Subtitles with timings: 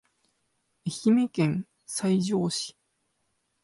[0.85, 2.75] 愛媛県西条市